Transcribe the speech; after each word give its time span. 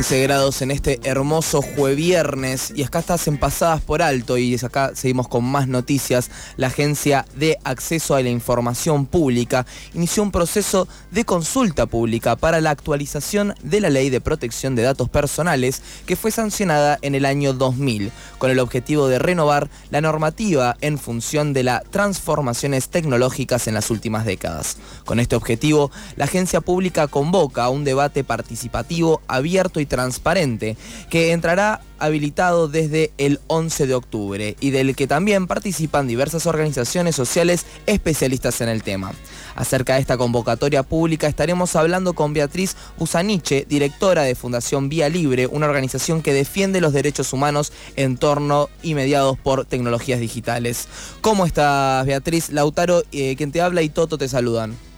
15 0.00 0.22
grados 0.22 0.62
en 0.62 0.70
este 0.70 0.98
hermoso 1.02 1.60
jueviernes 1.60 2.72
y 2.74 2.84
acá 2.84 3.00
estás 3.00 3.28
en 3.28 3.36
Pasadas 3.36 3.82
por 3.82 4.00
Alto 4.00 4.38
y 4.38 4.54
acá 4.54 4.92
seguimos 4.94 5.28
con 5.28 5.44
más 5.44 5.68
noticias. 5.68 6.30
La 6.56 6.68
Agencia 6.68 7.26
de 7.36 7.58
Acceso 7.64 8.14
a 8.14 8.22
la 8.22 8.30
Información 8.30 9.04
Pública 9.04 9.66
inició 9.92 10.22
un 10.22 10.30
proceso 10.30 10.88
de 11.10 11.26
consulta 11.26 11.84
pública 11.84 12.34
para 12.36 12.62
la 12.62 12.70
actualización 12.70 13.54
de 13.62 13.82
la 13.82 13.90
Ley 13.90 14.08
de 14.08 14.22
Protección 14.22 14.74
de 14.74 14.84
Datos 14.84 15.10
Personales 15.10 15.82
que 16.06 16.16
fue 16.16 16.30
sancionada 16.30 16.98
en 17.02 17.14
el 17.14 17.26
año 17.26 17.52
2000 17.52 18.10
con 18.38 18.50
el 18.50 18.58
objetivo 18.58 19.06
de 19.06 19.18
renovar 19.18 19.68
la 19.90 20.00
normativa 20.00 20.78
en 20.80 20.96
función 20.96 21.52
de 21.52 21.64
las 21.64 21.84
transformaciones 21.90 22.88
tecnológicas 22.88 23.68
en 23.68 23.74
las 23.74 23.90
últimas 23.90 24.24
décadas. 24.24 24.78
Con 25.04 25.20
este 25.20 25.36
objetivo, 25.36 25.90
la 26.16 26.24
agencia 26.24 26.62
pública 26.62 27.06
convoca 27.06 27.68
un 27.68 27.84
debate 27.84 28.24
participativo 28.24 29.20
abierto 29.28 29.78
y 29.78 29.89
transparente, 29.90 30.78
que 31.10 31.32
entrará 31.32 31.82
habilitado 31.98 32.68
desde 32.68 33.12
el 33.18 33.40
11 33.48 33.86
de 33.86 33.94
octubre 33.94 34.56
y 34.60 34.70
del 34.70 34.96
que 34.96 35.06
también 35.06 35.46
participan 35.46 36.08
diversas 36.08 36.46
organizaciones 36.46 37.14
sociales 37.14 37.66
especialistas 37.84 38.62
en 38.62 38.70
el 38.70 38.82
tema. 38.82 39.12
Acerca 39.56 39.94
de 39.94 40.00
esta 40.00 40.16
convocatoria 40.16 40.82
pública 40.82 41.26
estaremos 41.26 41.76
hablando 41.76 42.14
con 42.14 42.32
Beatriz 42.32 42.76
Usaniche, 42.98 43.66
directora 43.68 44.22
de 44.22 44.34
Fundación 44.34 44.88
Vía 44.88 45.10
Libre, 45.10 45.46
una 45.46 45.66
organización 45.66 46.22
que 46.22 46.32
defiende 46.32 46.80
los 46.80 46.94
derechos 46.94 47.34
humanos 47.34 47.72
en 47.96 48.16
torno 48.16 48.70
y 48.82 48.94
mediados 48.94 49.38
por 49.38 49.66
tecnologías 49.66 50.20
digitales. 50.20 50.88
¿Cómo 51.20 51.44
estás, 51.44 52.06
Beatriz? 52.06 52.50
Lautaro, 52.50 53.02
eh, 53.12 53.34
quien 53.36 53.52
te 53.52 53.60
habla 53.60 53.82
y 53.82 53.90
Toto 53.90 54.16
te 54.16 54.28
saludan. 54.28 54.89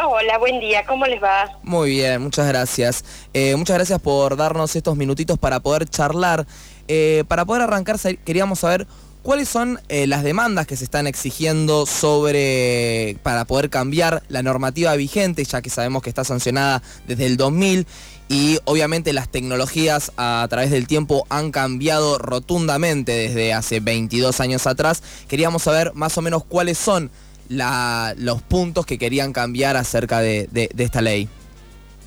Hola, 0.00 0.38
buen 0.38 0.60
día, 0.60 0.84
¿cómo 0.86 1.06
les 1.06 1.20
va? 1.20 1.58
Muy 1.64 1.90
bien, 1.90 2.22
muchas 2.22 2.46
gracias. 2.46 3.04
Eh, 3.34 3.56
muchas 3.56 3.74
gracias 3.74 4.00
por 4.00 4.36
darnos 4.36 4.76
estos 4.76 4.96
minutitos 4.96 5.40
para 5.40 5.58
poder 5.58 5.88
charlar. 5.88 6.46
Eh, 6.86 7.24
para 7.26 7.44
poder 7.44 7.62
arrancar, 7.62 7.98
queríamos 8.24 8.60
saber 8.60 8.86
cuáles 9.24 9.48
son 9.48 9.80
eh, 9.88 10.06
las 10.06 10.22
demandas 10.22 10.68
que 10.68 10.76
se 10.76 10.84
están 10.84 11.08
exigiendo 11.08 11.84
sobre 11.84 13.16
para 13.24 13.44
poder 13.44 13.70
cambiar 13.70 14.22
la 14.28 14.44
normativa 14.44 14.94
vigente, 14.94 15.42
ya 15.44 15.62
que 15.62 15.68
sabemos 15.68 16.04
que 16.04 16.10
está 16.10 16.22
sancionada 16.22 16.80
desde 17.08 17.26
el 17.26 17.36
2000 17.36 17.84
y 18.28 18.60
obviamente 18.66 19.12
las 19.12 19.28
tecnologías 19.28 20.12
a 20.16 20.46
través 20.48 20.70
del 20.70 20.86
tiempo 20.86 21.26
han 21.28 21.50
cambiado 21.50 22.18
rotundamente 22.18 23.10
desde 23.10 23.52
hace 23.52 23.80
22 23.80 24.38
años 24.38 24.68
atrás. 24.68 25.02
Queríamos 25.26 25.64
saber 25.64 25.92
más 25.94 26.16
o 26.18 26.22
menos 26.22 26.44
cuáles 26.44 26.78
son 26.78 27.10
los 27.48 28.42
puntos 28.42 28.86
que 28.86 28.98
querían 28.98 29.32
cambiar 29.32 29.76
acerca 29.76 30.20
de, 30.20 30.48
esta 30.76 31.00
ley? 31.00 31.28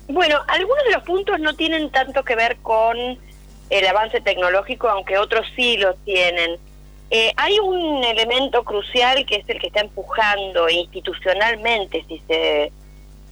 Bueno, 0.08 0.38
algunos 0.48 0.84
de 0.84 0.92
los 0.92 1.02
puntos 1.04 1.40
no 1.40 1.54
tienen 1.54 1.90
tanto 1.90 2.22
que 2.24 2.34
ver 2.34 2.56
con 2.58 2.96
el 3.70 3.86
avance 3.86 4.20
tecnológico, 4.20 4.88
aunque 4.88 5.18
otros 5.18 5.46
sí 5.56 5.76
lo 5.78 5.94
tienen. 5.94 6.58
Eh, 7.10 7.32
hay 7.36 7.58
un 7.58 8.02
elemento 8.04 8.64
crucial 8.64 9.24
que 9.26 9.36
es 9.36 9.48
el 9.48 9.58
que 9.58 9.68
está 9.68 9.80
empujando 9.80 10.68
institucionalmente, 10.68 12.04
si 12.08 12.18
se, 12.26 12.72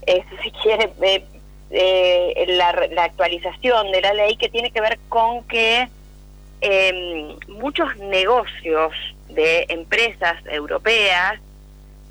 eh, 0.07 0.25
quiere, 0.63 0.91
eh, 1.71 2.45
la, 2.49 2.73
la, 2.91 3.05
actualización 3.05 3.91
de 3.93 4.01
la 4.01 4.13
ley, 4.13 4.37
que 4.37 4.49
tiene 4.49 4.71
que 4.71 4.81
ver 4.81 4.99
con 5.09 5.45
que 5.45 5.89
em, 6.61 7.39
muchos 7.49 7.97
negocios 7.97 8.93
de 9.29 9.67
empresas 9.69 10.37
europeas 10.47 11.41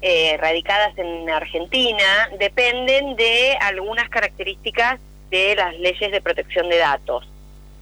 eh, 0.01 0.37
radicadas 0.37 0.97
en 0.97 1.29
Argentina 1.29 2.29
dependen 2.39 3.15
de 3.15 3.57
algunas 3.61 4.09
características 4.09 4.99
de 5.29 5.55
las 5.55 5.77
leyes 5.77 6.11
de 6.11 6.21
protección 6.21 6.69
de 6.69 6.77
datos. 6.77 7.27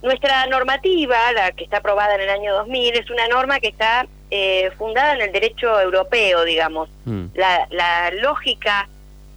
Nuestra 0.01 0.45
normativa, 0.47 1.31
la 1.33 1.51
que 1.51 1.63
está 1.63 1.77
aprobada 1.77 2.15
en 2.15 2.21
el 2.21 2.29
año 2.29 2.53
2000, 2.55 2.95
es 2.95 3.09
una 3.09 3.27
norma 3.27 3.59
que 3.59 3.67
está 3.67 4.07
eh, 4.29 4.71
fundada 4.77 5.15
en 5.15 5.21
el 5.21 5.31
derecho 5.31 5.79
europeo, 5.79 6.43
digamos. 6.43 6.89
Mm. 7.05 7.25
La, 7.35 8.11
lógica 8.19 8.87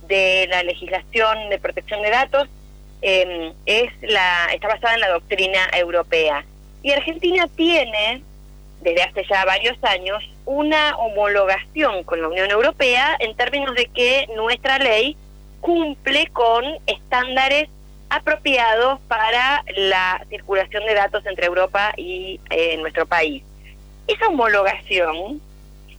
de 0.07 0.47
la 0.51 0.63
legislación 0.63 1.49
de 1.51 1.59
protección 1.59 2.03
de 2.03 2.11
datos 2.11 2.49
em, 3.03 3.53
es 3.67 3.91
la 4.03 4.47
está 4.53 4.69
basada 4.69 4.95
en 4.95 5.01
la 5.01 5.11
doctrina 5.11 5.61
europea. 5.73 6.45
Y 6.83 6.93
Argentina 6.93 7.47
tiene 7.57 8.23
desde 8.81 9.03
hace 9.03 9.25
ya 9.29 9.45
varios 9.45 9.77
años 9.83 10.23
una 10.47 10.97
homologación 10.97 12.03
con 12.05 12.21
la 12.23 12.29
Unión 12.29 12.51
Europea 12.51 13.17
en 13.21 13.37
términos 13.37 13.75
de 13.75 13.87
que 13.87 14.27
nuestra 14.35 14.79
ley 14.79 15.17
cumple 15.61 16.27
con 16.29 16.65
estándares 16.87 17.69
apropiados 18.09 18.99
para 19.07 19.65
la 19.77 20.25
circulación 20.29 20.85
de 20.85 20.95
datos 20.95 21.25
entre 21.27 21.47
Europa 21.47 21.93
y 21.97 22.41
eh, 22.51 22.77
nuestro 22.79 23.07
país. 23.07 23.45
Esa 24.09 24.29
homologación 24.29 25.41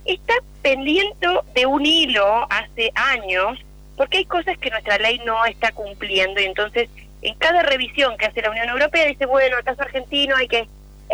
está 0.03 0.33
pendiente 0.61 1.27
de 1.53 1.65
un 1.65 1.85
hilo 1.85 2.47
hace 2.49 2.91
años 2.95 3.59
porque 3.95 4.17
hay 4.17 4.25
cosas 4.25 4.57
que 4.57 4.69
nuestra 4.69 4.97
ley 4.97 5.21
no 5.25 5.45
está 5.45 5.71
cumpliendo 5.71 6.41
y 6.41 6.45
entonces 6.45 6.89
en 7.21 7.35
cada 7.35 7.61
revisión 7.61 8.17
que 8.17 8.25
hace 8.25 8.41
la 8.41 8.49
Unión 8.49 8.67
Europea 8.69 9.05
dice, 9.05 9.25
bueno, 9.25 9.57
el 9.57 9.63
caso 9.63 9.83
argentino 9.83 10.35
hay 10.35 10.47
que 10.47 10.67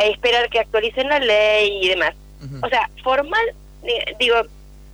esperar 0.05 0.49
que 0.49 0.59
actualicen 0.59 1.09
la 1.09 1.19
ley 1.19 1.79
y 1.81 1.89
demás. 1.89 2.13
O 2.61 2.69
sea, 2.69 2.89
formal, 3.03 3.45
digo, 4.19 4.35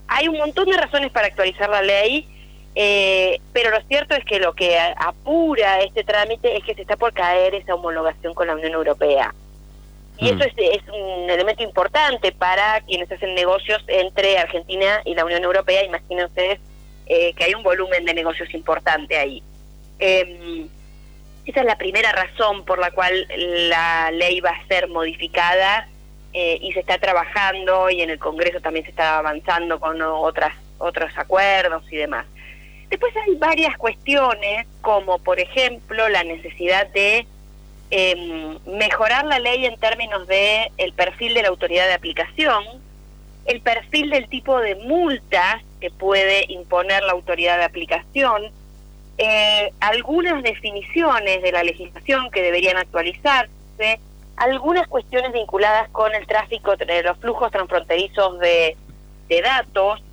hay 0.08 0.28
un 0.28 0.38
montón 0.38 0.70
de 0.70 0.78
razones 0.78 1.12
para 1.12 1.28
actualizar 1.28 1.70
la 1.70 1.82
ley, 1.82 2.28
eh, 2.76 3.40
pero 3.52 3.70
lo 3.70 3.82
cierto 3.84 4.16
es 4.16 4.24
que 4.26 4.40
lo 4.40 4.54
que 4.54 4.80
apura 4.80 5.82
este 5.82 6.04
trámite 6.04 6.58
es 6.58 6.64
que 6.64 6.74
se 6.74 6.82
está 6.82 6.96
por 6.96 7.14
caer 7.14 7.54
esa 7.54 7.76
homologación 7.76 8.34
con 8.34 8.48
la 8.48 8.54
Unión 8.54 8.74
Europea. 8.74 9.34
Y 10.18 10.30
eso 10.30 10.44
es, 10.44 10.54
es, 10.56 10.82
un 10.90 11.30
elemento 11.30 11.64
importante 11.64 12.32
para 12.32 12.80
quienes 12.82 13.12
hacen 13.12 13.34
negocios 13.34 13.84
entre 13.88 14.38
Argentina 14.38 15.02
y 15.06 15.16
la 15.16 15.26
Unión 15.26 15.44
Europea. 15.44 15.84
Imaginen 15.84 16.26
ustedes 16.26 16.60
eh, 17.08 17.34
que 17.34 17.44
hay 17.44 17.54
un 17.56 17.64
volumen 17.64 18.06
de 18.06 18.14
negocios 18.14 18.54
importante 18.54 19.18
ahí. 19.18 19.44
Eh, 20.00 20.68
esa 21.46 21.60
es 21.60 21.66
la 21.66 21.78
primera 21.78 22.12
razón 22.12 22.66
por 22.66 22.80
la 22.80 22.92
cual 22.92 23.28
la 23.70 24.12
ley 24.12 24.40
va 24.40 24.52
a 24.52 24.68
ser 24.68 24.88
modificada 24.88 25.88
eh, 26.34 26.58
y 26.62 26.72
se 26.74 26.80
está 26.80 26.98
trabajando 26.98 27.90
y 27.90 28.02
en 28.02 28.10
el 28.10 28.20
Congreso 28.20 28.62
también 28.62 28.86
se 28.86 28.92
está 28.92 29.18
avanzando 29.18 29.80
con 29.80 30.02
otras 30.02 30.54
otros 30.78 31.12
acuerdos 31.16 31.84
y 31.92 31.98
demás. 31.98 32.26
Después 32.90 33.16
hay 33.18 33.36
varias 33.36 33.78
cuestiones, 33.78 34.68
como 34.82 35.18
por 35.20 35.40
ejemplo 35.40 36.10
la 36.10 36.24
necesidad 36.24 36.88
de 36.88 37.26
em, 37.90 38.60
mejorar 38.66 39.26
la 39.26 39.40
ley 39.40 39.66
en 39.66 39.80
términos 39.80 40.28
de 40.28 40.72
el 40.78 40.94
perfil 40.94 41.34
de 41.34 41.42
la 41.42 41.50
autoridad 41.50 41.88
de 41.88 41.94
aplicación, 41.94 42.64
el 43.46 43.62
perfil 43.62 44.10
del 44.10 44.28
tipo 44.30 44.60
de 44.60 44.76
multas 44.76 45.62
que 45.82 45.90
puede 45.90 46.46
imponer 46.50 47.04
la 47.04 47.14
autoridad 47.14 47.58
de 47.58 47.66
aplicación, 47.66 48.52
eh, 49.18 49.72
algunas 49.80 50.42
definiciones 50.42 51.42
de 51.42 51.52
la 51.52 51.64
legislación 51.64 52.32
que 52.32 52.42
deberían 52.42 52.78
actualizarse, 52.78 54.00
algunas 54.38 54.88
cuestiones 54.88 55.32
vinculadas 55.34 55.90
con 55.90 56.14
el 56.16 56.26
tráfico 56.26 56.76
de 56.76 57.04
los 57.04 57.18
flujos 57.20 57.52
transfronterizos 57.52 58.40
de, 58.40 58.76
datos, 59.44 60.04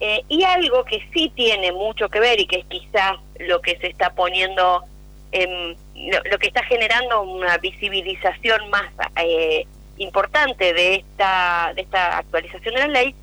eh, 0.00 0.22
y 0.28 0.44
algo 0.44 0.84
que 0.84 1.06
sí 1.14 1.32
tiene 1.34 1.72
mucho 1.72 2.10
que 2.10 2.20
ver 2.20 2.38
y 2.38 2.46
que 2.46 2.56
es 2.56 2.66
quizás 2.66 3.16
lo 3.38 3.62
que 3.62 3.78
se 3.78 3.86
está 3.86 4.10
poniendo, 4.10 4.84
lo, 5.32 6.38
que 6.38 6.46
está 6.46 6.62
generando 6.64 7.22
una 7.22 7.56
visibilización 7.56 8.68
más 8.68 8.84
eh, 9.16 9.66
importante 9.96 10.74
de 10.74 10.96
esta, 10.96 11.72
de 11.74 11.82
esta 11.82 12.18
actualización 12.18 12.74
de 12.74 12.80
la 12.80 12.88
ley, 12.88 13.14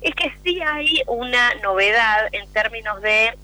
es 0.00 0.14
que 0.14 0.32
sí 0.42 0.60
hay 0.60 1.02
una 1.06 1.54
novedad 1.56 2.28
en 2.32 2.50
términos 2.52 3.00
de 3.02 3.36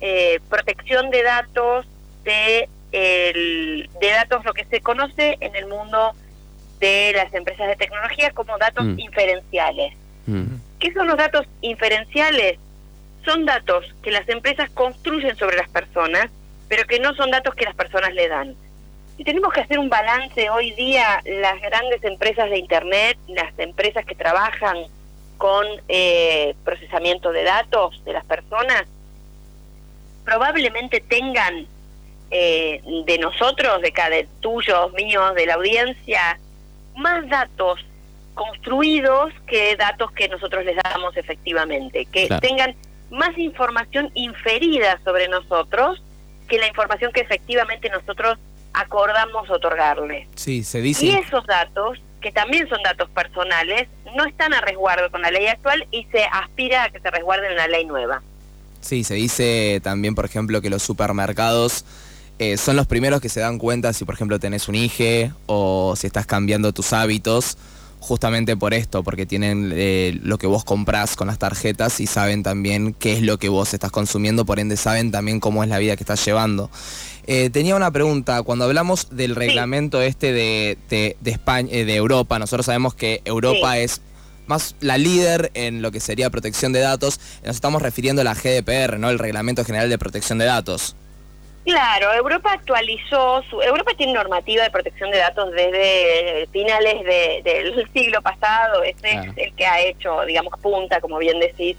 eh, 0.00 0.40
protección 0.48 1.10
de 1.10 1.22
datos 1.22 1.86
de, 2.24 2.68
el, 2.92 3.90
de 4.00 4.08
datos 4.10 4.44
lo 4.44 4.54
que 4.54 4.64
se 4.66 4.80
conoce 4.80 5.36
en 5.40 5.56
el 5.56 5.66
mundo 5.66 6.14
de 6.80 7.12
las 7.14 7.32
empresas 7.34 7.68
de 7.68 7.76
tecnología 7.76 8.30
como 8.32 8.56
datos 8.58 8.84
mm. 8.84 8.98
inferenciales. 8.98 9.94
Mm. 10.26 10.56
¿Qué 10.78 10.92
son 10.92 11.08
los 11.08 11.16
datos 11.16 11.46
inferenciales? 11.60 12.58
Son 13.24 13.44
datos 13.44 13.84
que 14.02 14.10
las 14.10 14.28
empresas 14.28 14.70
construyen 14.70 15.36
sobre 15.36 15.56
las 15.56 15.68
personas, 15.68 16.30
pero 16.68 16.86
que 16.86 17.00
no 17.00 17.14
son 17.14 17.30
datos 17.30 17.54
que 17.54 17.64
las 17.64 17.74
personas 17.74 18.14
le 18.14 18.28
dan. 18.28 18.54
Si 19.16 19.24
tenemos 19.24 19.52
que 19.52 19.62
hacer 19.62 19.80
un 19.80 19.88
balance 19.88 20.48
hoy 20.50 20.70
día, 20.72 21.20
las 21.24 21.60
grandes 21.60 22.04
empresas 22.04 22.48
de 22.50 22.58
Internet, 22.58 23.18
las 23.26 23.58
empresas 23.58 24.04
que 24.04 24.14
trabajan 24.14 24.76
con 25.38 25.66
eh, 25.88 26.54
procesamiento 26.64 27.32
de 27.32 27.42
datos 27.42 28.00
de 28.04 28.12
las 28.12 28.24
personas, 28.24 28.84
probablemente 30.28 31.00
tengan 31.00 31.66
eh, 32.30 32.82
de 33.06 33.18
nosotros, 33.18 33.80
de 33.80 33.92
cada 33.92 34.10
de 34.10 34.28
tuyos, 34.40 34.92
míos, 34.92 35.34
de 35.34 35.46
la 35.46 35.54
audiencia, 35.54 36.38
más 36.96 37.26
datos 37.30 37.80
construidos 38.34 39.32
que 39.46 39.74
datos 39.76 40.12
que 40.12 40.28
nosotros 40.28 40.66
les 40.66 40.76
damos 40.76 41.16
efectivamente, 41.16 42.04
que 42.04 42.28
tengan 42.42 42.74
más 43.10 43.36
información 43.38 44.10
inferida 44.12 45.00
sobre 45.02 45.28
nosotros 45.28 46.02
que 46.46 46.58
la 46.58 46.68
información 46.68 47.10
que 47.12 47.22
efectivamente 47.22 47.88
nosotros 47.88 48.38
acordamos 48.74 49.48
otorgarle. 49.48 50.28
Sí, 50.34 50.62
se 50.62 50.82
dice. 50.82 51.06
Y 51.06 51.10
esos 51.10 51.46
datos, 51.46 51.98
que 52.20 52.32
también 52.32 52.68
son 52.68 52.82
datos 52.82 53.08
personales, 53.10 53.88
no 54.14 54.26
están 54.26 54.52
a 54.52 54.60
resguardo 54.60 55.10
con 55.10 55.22
la 55.22 55.30
ley 55.30 55.46
actual 55.46 55.86
y 55.90 56.04
se 56.12 56.24
aspira 56.24 56.84
a 56.84 56.90
que 56.90 57.00
se 57.00 57.10
resguarden 57.10 57.52
en 57.52 57.56
la 57.56 57.68
ley 57.68 57.86
nueva. 57.86 58.22
Sí, 58.80 59.04
se 59.04 59.14
dice 59.14 59.80
también, 59.82 60.14
por 60.14 60.24
ejemplo, 60.24 60.60
que 60.60 60.70
los 60.70 60.82
supermercados 60.82 61.84
eh, 62.38 62.56
son 62.56 62.76
los 62.76 62.86
primeros 62.86 63.20
que 63.20 63.28
se 63.28 63.40
dan 63.40 63.58
cuenta 63.58 63.92
si, 63.92 64.04
por 64.04 64.14
ejemplo, 64.14 64.38
tenés 64.38 64.68
un 64.68 64.76
IGE 64.76 65.32
o 65.46 65.94
si 65.96 66.06
estás 66.06 66.26
cambiando 66.26 66.72
tus 66.72 66.92
hábitos 66.92 67.58
justamente 68.00 68.56
por 68.56 68.74
esto, 68.74 69.02
porque 69.02 69.26
tienen 69.26 69.72
eh, 69.74 70.18
lo 70.22 70.38
que 70.38 70.46
vos 70.46 70.64
comprás 70.64 71.16
con 71.16 71.26
las 71.26 71.38
tarjetas 71.38 71.98
y 71.98 72.06
saben 72.06 72.44
también 72.44 72.94
qué 72.94 73.14
es 73.14 73.22
lo 73.22 73.38
que 73.38 73.48
vos 73.48 73.74
estás 73.74 73.90
consumiendo, 73.90 74.46
por 74.46 74.60
ende 74.60 74.76
saben 74.76 75.10
también 75.10 75.40
cómo 75.40 75.64
es 75.64 75.68
la 75.68 75.78
vida 75.78 75.96
que 75.96 76.04
estás 76.04 76.24
llevando. 76.24 76.70
Eh, 77.26 77.50
tenía 77.50 77.76
una 77.76 77.90
pregunta, 77.90 78.42
cuando 78.42 78.64
hablamos 78.64 79.08
del 79.10 79.34
reglamento 79.34 80.00
este 80.00 80.32
de, 80.32 80.78
de, 80.88 81.16
España, 81.24 81.70
de 81.70 81.94
Europa, 81.94 82.38
nosotros 82.38 82.66
sabemos 82.66 82.94
que 82.94 83.20
Europa 83.24 83.78
es 83.78 84.00
más 84.48 84.74
la 84.80 84.98
líder 84.98 85.50
en 85.54 85.82
lo 85.82 85.90
que 85.90 86.00
sería 86.00 86.30
protección 86.30 86.72
de 86.72 86.80
datos, 86.80 87.20
nos 87.44 87.56
estamos 87.56 87.82
refiriendo 87.82 88.22
a 88.22 88.24
la 88.24 88.34
GDPR, 88.34 88.98
¿no? 88.98 89.10
El 89.10 89.18
Reglamento 89.18 89.64
General 89.64 89.88
de 89.88 89.98
Protección 89.98 90.38
de 90.38 90.46
Datos. 90.46 90.96
Claro, 91.64 92.14
Europa 92.14 92.52
actualizó, 92.52 93.42
su, 93.50 93.60
Europa 93.60 93.92
tiene 93.94 94.14
normativa 94.14 94.62
de 94.62 94.70
protección 94.70 95.10
de 95.10 95.18
datos 95.18 95.52
desde 95.52 96.48
finales 96.50 97.04
del 97.44 97.86
siglo 97.92 98.22
pasado, 98.22 98.82
ese 98.84 99.10
es 99.10 99.26
el 99.36 99.54
que 99.54 99.66
ha 99.66 99.80
hecho, 99.82 100.24
digamos, 100.24 100.58
punta, 100.60 101.00
como 101.00 101.18
bien 101.18 101.38
decís, 101.38 101.76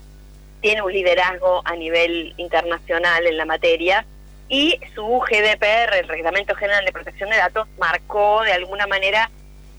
tiene 0.62 0.83
un 0.83 0.94
liderazgo 0.94 1.63
a 1.66 1.75
nivel 1.75 2.36
internacional 2.38 3.25
en 3.25 3.38
la 3.38 3.45
materia 3.45 4.06
y 4.48 4.80
su 4.94 5.04
GDPR, 5.04 5.95
el 5.95 6.07
Reglamento 6.07 6.54
General 6.56 6.86
de 6.86 6.92
Protección 6.92 7.30
de 7.31 7.38
Datos, 7.38 7.68
marcó 7.80 8.44
de 8.44 8.54
alguna 8.54 8.86
manera 8.86 9.31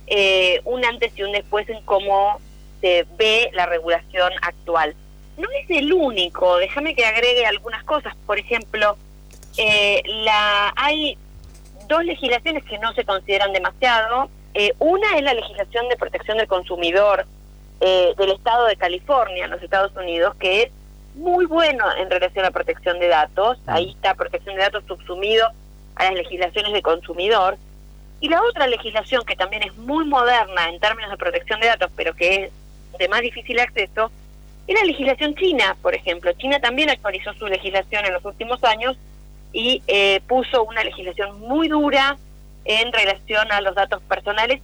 eh, 0.06 0.60
un 0.64 0.84
antes 0.84 1.12
y 1.16 1.22
un 1.22 1.32
después 1.32 1.68
en 1.68 1.82
cómo 1.84 2.40
se 2.80 3.06
ve 3.16 3.50
la 3.52 3.66
regulación 3.66 4.32
actual. 4.42 4.94
No 5.36 5.48
es 5.50 5.70
el 5.70 5.92
único, 5.92 6.58
déjame 6.58 6.94
que 6.94 7.04
agregue 7.04 7.46
algunas 7.46 7.82
cosas, 7.84 8.14
por 8.26 8.38
ejemplo, 8.38 8.96
eh, 9.56 10.02
la, 10.06 10.72
hay 10.76 11.16
dos 11.88 12.04
legislaciones 12.04 12.64
que 12.64 12.78
no 12.78 12.92
se 12.94 13.04
consideran 13.04 13.52
demasiado. 13.52 14.30
Eh, 14.54 14.72
una 14.78 15.16
es 15.16 15.22
la 15.22 15.34
legislación 15.34 15.88
de 15.88 15.96
protección 15.96 16.38
del 16.38 16.46
consumidor 16.46 17.26
eh, 17.80 18.14
del 18.16 18.32
estado 18.32 18.66
de 18.66 18.76
California, 18.76 19.44
en 19.44 19.50
los 19.50 19.62
Estados 19.62 19.94
Unidos, 19.96 20.34
que 20.36 20.64
es 20.64 20.70
muy 21.14 21.46
bueno 21.46 21.84
en 21.96 22.10
relación 22.10 22.44
a 22.44 22.50
protección 22.50 22.98
de 22.98 23.08
datos. 23.08 23.58
Mm. 23.66 23.70
Ahí 23.70 23.90
está 23.90 24.14
protección 24.14 24.56
de 24.56 24.62
datos 24.62 24.84
subsumido 24.86 25.48
a 25.96 26.04
las 26.04 26.14
legislaciones 26.14 26.72
de 26.72 26.82
consumidor. 26.82 27.56
Y 28.20 28.28
la 28.28 28.42
otra 28.42 28.66
legislación 28.66 29.24
que 29.24 29.34
también 29.34 29.62
es 29.62 29.74
muy 29.78 30.04
moderna 30.04 30.68
en 30.68 30.78
términos 30.78 31.10
de 31.10 31.16
protección 31.16 31.58
de 31.60 31.68
datos, 31.68 31.90
pero 31.96 32.14
que 32.14 32.44
es 32.44 32.52
de 32.98 33.08
más 33.08 33.20
difícil 33.20 33.58
acceso, 33.60 34.10
es 34.66 34.78
la 34.78 34.84
legislación 34.84 35.34
china, 35.34 35.76
por 35.82 35.94
ejemplo. 35.94 36.32
China 36.34 36.60
también 36.60 36.90
actualizó 36.90 37.32
su 37.34 37.46
legislación 37.46 38.04
en 38.06 38.12
los 38.12 38.24
últimos 38.24 38.62
años 38.64 38.96
y 39.52 39.82
eh, 39.88 40.20
puso 40.28 40.64
una 40.64 40.84
legislación 40.84 41.40
muy 41.40 41.68
dura 41.68 42.16
en 42.64 42.92
relación 42.92 43.50
a 43.50 43.60
los 43.60 43.74
datos 43.74 44.02
personales, 44.02 44.60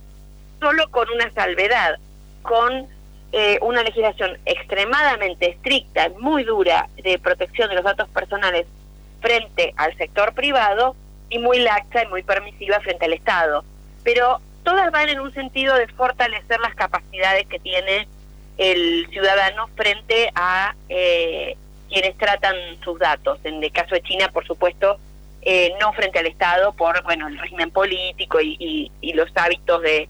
solo 0.61 0.89
con 0.91 1.09
una 1.11 1.31
salvedad, 1.33 1.99
con 2.43 2.87
eh, 3.33 3.59
una 3.63 3.83
legislación 3.83 4.39
extremadamente 4.45 5.51
estricta, 5.51 6.09
muy 6.21 6.45
dura 6.45 6.89
de 7.03 7.19
protección 7.19 7.69
de 7.69 7.75
los 7.75 7.85
datos 7.85 8.09
personales 8.11 8.67
frente 9.21 9.75
al 9.77 9.97
sector 9.97 10.35
privado 10.35 10.95
y 11.29 11.39
muy 11.39 11.59
laxa 11.59 12.05
y 12.05 12.07
muy 12.07 12.23
permisiva 12.23 12.79
frente 12.81 13.07
al 13.07 13.13
Estado. 13.13 13.65
Pero 14.05 14.41
todas 14.63 14.93
van 14.93 15.09
en 15.09 15.21
un 15.21 15.33
sentido 15.35 15.75
de 15.75 15.89
fortalecer 15.89 16.61
las 16.61 16.75
capacidades 16.75 17.47
que 17.49 17.59
tiene 17.59 18.07
el 18.59 19.07
ciudadano 19.11 19.69
frente 19.77 20.31
a 20.35 20.75
eh, 20.89 21.57
quienes 21.89 22.17
tratan 22.17 22.57
sus 22.83 22.99
datos. 22.99 23.39
En 23.45 23.63
el 23.63 23.73
caso 23.73 23.95
de 23.95 24.03
China, 24.03 24.31
por 24.33 24.47
supuesto, 24.47 24.99
eh, 25.43 25.73
no 25.81 25.93
frente 25.93 26.19
al 26.19 26.27
Estado 26.27 26.73
por 26.73 27.03
bueno 27.05 27.29
el 27.29 27.39
régimen 27.39 27.71
político 27.71 28.41
y, 28.41 28.91
los 29.15 29.29
hábitos 29.37 29.81
de, 29.83 30.09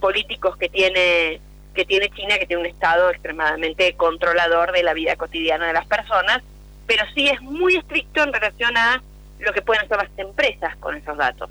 políticos 0.00 0.56
que 0.56 0.68
tiene 0.68 1.40
que 1.74 1.84
tiene 1.84 2.10
China, 2.10 2.38
que 2.38 2.46
tiene 2.46 2.62
un 2.62 2.66
Estado 2.66 3.10
extremadamente 3.10 3.94
controlador 3.94 4.72
de 4.72 4.82
la 4.82 4.92
vida 4.92 5.14
cotidiana 5.16 5.68
de 5.68 5.72
las 5.72 5.86
personas, 5.86 6.42
pero 6.86 7.04
sí 7.14 7.28
es 7.28 7.40
muy 7.42 7.76
estricto 7.76 8.22
en 8.22 8.32
relación 8.32 8.76
a 8.76 9.02
lo 9.38 9.52
que 9.52 9.62
pueden 9.62 9.84
hacer 9.84 9.98
las 9.98 10.18
empresas 10.18 10.76
con 10.78 10.96
esos 10.96 11.16
datos. 11.16 11.48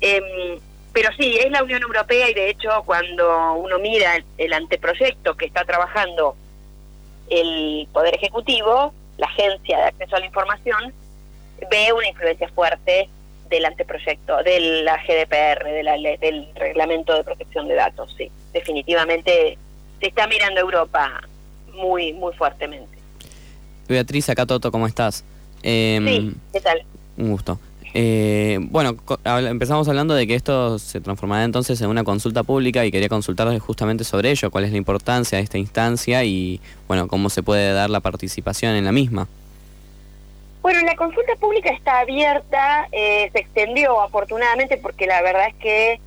Em, 0.00 0.58
pero 0.94 1.10
sí, 1.18 1.36
es 1.36 1.50
la 1.50 1.62
Unión 1.62 1.82
Europea 1.82 2.30
y 2.30 2.34
de 2.34 2.50
hecho 2.50 2.70
cuando 2.86 3.54
uno 3.54 3.78
mira 3.80 4.24
el 4.38 4.52
anteproyecto 4.52 5.36
que 5.36 5.46
está 5.46 5.64
trabajando 5.64 6.36
el 7.28 7.88
Poder 7.92 8.14
Ejecutivo, 8.14 8.94
la 9.18 9.26
Agencia 9.26 9.78
de 9.78 9.84
Acceso 9.84 10.14
a 10.14 10.20
la 10.20 10.26
Información, 10.26 10.94
ve 11.68 11.92
una 11.92 12.08
influencia 12.08 12.48
fuerte 12.50 13.08
del 13.50 13.64
anteproyecto, 13.64 14.42
de 14.44 14.82
la 14.84 14.96
GDPR, 14.98 15.64
de 15.64 15.82
la, 15.82 15.96
del 15.96 16.48
Reglamento 16.54 17.14
de 17.14 17.24
Protección 17.24 17.66
de 17.66 17.74
Datos. 17.74 18.14
Sí, 18.16 18.30
definitivamente 18.52 19.58
se 20.00 20.06
está 20.06 20.28
mirando 20.28 20.60
Europa 20.60 21.22
muy, 21.72 22.12
muy 22.12 22.32
fuertemente. 22.34 22.96
Beatriz, 23.88 24.28
acá 24.30 24.46
Toto, 24.46 24.70
¿cómo 24.70 24.86
estás? 24.86 25.24
Em, 25.62 26.06
sí, 26.06 26.34
¿qué 26.52 26.60
tal? 26.60 26.84
Un 27.16 27.32
gusto. 27.32 27.58
Eh, 27.96 28.58
bueno, 28.60 28.96
empezamos 29.24 29.88
hablando 29.88 30.14
de 30.14 30.26
que 30.26 30.34
esto 30.34 30.80
se 30.80 31.00
transformará 31.00 31.44
entonces 31.44 31.80
en 31.80 31.88
una 31.88 32.02
consulta 32.02 32.42
pública 32.42 32.84
y 32.84 32.90
quería 32.90 33.08
consultarles 33.08 33.62
justamente 33.62 34.02
sobre 34.02 34.32
ello, 34.32 34.50
cuál 34.50 34.64
es 34.64 34.72
la 34.72 34.78
importancia 34.78 35.38
de 35.38 35.44
esta 35.44 35.58
instancia 35.58 36.24
y 36.24 36.60
bueno, 36.88 37.06
cómo 37.06 37.30
se 37.30 37.44
puede 37.44 37.72
dar 37.72 37.90
la 37.90 38.00
participación 38.00 38.74
en 38.74 38.84
la 38.84 38.90
misma. 38.90 39.28
Bueno, 40.60 40.80
la 40.80 40.96
consulta 40.96 41.36
pública 41.36 41.70
está 41.70 42.00
abierta, 42.00 42.88
eh, 42.90 43.30
se 43.32 43.38
extendió 43.38 44.00
afortunadamente 44.00 44.76
porque 44.78 45.06
la 45.06 45.22
verdad 45.22 45.46
es 45.48 45.54
que 45.54 46.00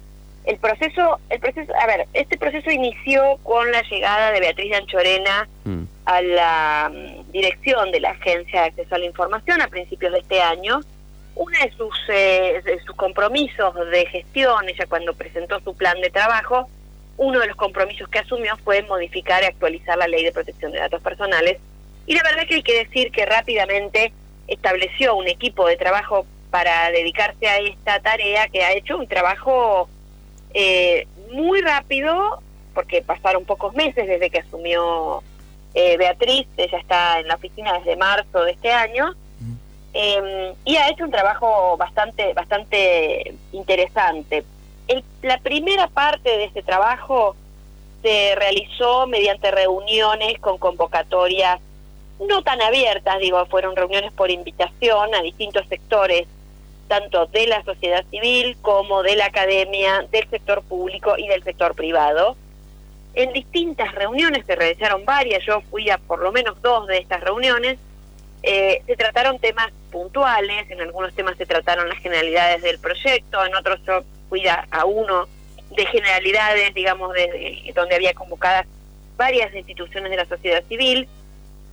el 0.44 0.58
proceso, 0.58 1.20
el 1.30 1.40
proceso, 1.40 1.72
a 1.80 1.86
ver, 1.88 2.08
este 2.14 2.38
proceso 2.38 2.70
inició 2.70 3.38
con 3.44 3.72
la 3.72 3.82
llegada 3.84 4.32
de 4.32 4.40
Beatriz 4.42 4.74
Anchorena 4.76 5.48
mm. 5.64 5.84
a 6.06 6.22
la 6.22 6.92
mm, 6.92 7.32
dirección 7.32 7.92
de 7.92 8.02
la 8.02 8.12
Agencia 8.12 8.62
de 8.62 8.68
Acceso 8.68 8.96
a 8.96 8.98
la 8.98 9.06
Información 9.06 9.62
a 9.62 9.68
principios 9.68 10.12
de 10.12 10.20
este 10.20 10.42
año 10.42 10.82
uno 11.38 11.58
de 11.60 11.72
sus, 11.72 11.96
eh, 12.10 12.62
de 12.64 12.80
sus 12.84 12.96
compromisos 12.96 13.74
de 13.92 14.06
gestión, 14.08 14.68
ella 14.68 14.86
cuando 14.88 15.14
presentó 15.14 15.60
su 15.62 15.76
plan 15.76 16.00
de 16.02 16.10
trabajo, 16.10 16.68
uno 17.18 17.40
de 17.40 17.48
los 17.48 17.56
compromisos 17.56 18.10
que 18.10 18.20
asumió 18.20 18.58
fue 18.64 18.82
modificar 18.84 19.44
y 19.44 19.46
actualizar 19.46 19.98
la 19.98 20.08
ley 20.08 20.24
de 20.24 20.32
protección 20.32 20.72
de 20.72 20.80
datos 20.80 21.02
personales. 21.02 21.58
Y 22.06 22.16
la 22.16 22.24
verdad 22.24 22.48
que 22.48 22.56
hay 22.56 22.64
que 22.64 22.86
decir 22.86 23.12
que 23.12 23.26
rápidamente 23.26 24.14
estableció 24.48 25.16
un 25.16 25.28
equipo 25.28 25.68
de 25.68 25.78
trabajo 25.78 26.26
para 26.50 26.90
dedicarse 26.92 27.48
a 27.48 27.58
esta 27.60 28.00
tarea 28.00 28.48
que 28.48 28.64
ha 28.64 28.74
hecho 28.74 28.98
un 28.98 29.08
trabajo 29.08 29.90
eh, 30.54 31.08
muy 31.32 31.62
rápido, 31.62 32.42
porque 32.74 33.02
pasaron 33.02 33.46
pocos 33.46 33.74
meses 33.76 34.08
desde 34.08 34.30
que 34.30 34.40
asumió 34.40 35.22
eh, 35.74 35.98
Beatriz, 35.98 36.48
ella 36.58 36.80
está 36.80 37.20
en 37.20 37.28
la 37.28 37.36
oficina 37.36 37.74
desde 37.74 37.96
marzo 37.96 38.44
de 38.44 38.52
este 38.52 38.72
año, 38.72 39.14
Em, 40.00 40.54
y 40.64 40.76
ha 40.76 40.90
hecho 40.92 41.06
un 41.06 41.10
trabajo 41.10 41.76
bastante, 41.76 42.32
bastante 42.34 43.34
interesante. 43.52 44.44
la 45.24 45.40
primera 45.40 45.88
parte 45.88 46.30
de 46.30 46.44
este 46.44 46.62
trabajo 46.62 47.36
se 48.04 48.36
realizó 48.36 49.08
mediante 49.08 49.50
reuniones 49.50 50.38
con 50.40 50.60
convocatorias 50.60 51.60
no 52.20 52.44
tan 52.44 52.62
abiertas, 52.62 53.18
digo, 53.20 53.44
fueron 53.48 53.76
reuniones 53.76 54.12
por 54.14 54.30
invitación 54.30 55.16
a 55.16 55.22
distintos 55.24 55.68
sectores, 55.68 56.28
tanto 56.88 57.26
de 57.26 57.48
la 57.48 57.64
sociedad 57.64 58.06
civil 58.12 58.56
como 58.62 59.02
de 59.02 59.16
la 59.16 59.26
academia, 59.26 60.06
del 60.12 60.30
sector 60.30 60.62
público 60.62 61.18
y 61.18 61.28
del 61.28 61.44
sector 61.44 61.74
privado. 61.74 62.38
En 63.16 63.34
distintas 63.34 63.96
reuniones 63.96 64.46
se 64.46 64.56
realizaron 64.56 65.06
varias, 65.06 65.44
yo 65.44 65.62
fui 65.72 65.90
a 65.90 65.98
por 65.98 66.20
lo 66.20 66.32
menos 66.32 66.62
dos 66.62 66.86
de 66.86 67.00
estas 67.00 67.22
reuniones, 67.22 67.80
eh, 68.44 68.84
se 68.86 68.96
trataron 68.96 69.40
temas 69.40 69.72
puntuales, 69.98 70.70
en 70.70 70.80
algunos 70.80 71.12
temas 71.16 71.36
se 71.38 71.48
trataron 71.48 71.90
las 71.90 71.98
generalidades 71.98 72.62
del 72.62 72.78
proyecto, 72.78 73.44
en 73.44 73.56
otros 73.56 73.80
yo 73.84 74.04
fui 74.30 74.48
a, 74.48 74.86
uno 74.86 75.28
de 75.76 75.86
generalidades, 75.88 76.72
digamos, 76.76 77.12
de, 77.14 77.74
donde 77.74 77.96
había 77.96 78.14
convocadas 78.14 78.68
varias 79.18 79.54
instituciones 79.56 80.12
de 80.12 80.18
la 80.18 80.26
sociedad 80.26 80.64
civil. 80.70 81.08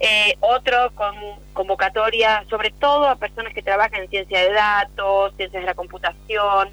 Eh, 0.00 0.37
otro 0.40 0.90
con 0.95 1.14
convocatoria 1.52 2.45
sobre 2.50 2.71
todo 2.71 3.07
a 3.07 3.16
personas 3.16 3.54
que 3.54 3.62
trabajan 3.62 4.02
en 4.02 4.09
ciencia 4.09 4.40
de 4.40 4.52
datos, 4.52 5.35
ciencias 5.37 5.62
de 5.62 5.66
la 5.66 5.75
computación, 5.75 6.71